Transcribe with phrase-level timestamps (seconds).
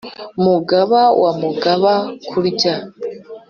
[0.43, 1.93] mugaba wa mugaba
[2.29, 2.75] kurya,